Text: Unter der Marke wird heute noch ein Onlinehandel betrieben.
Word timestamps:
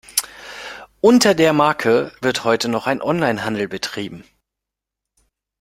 Unter 0.99 1.35
der 1.35 1.53
Marke 1.53 2.11
wird 2.21 2.43
heute 2.43 2.69
noch 2.69 2.87
ein 2.87 3.03
Onlinehandel 3.03 3.67
betrieben. 3.67 4.23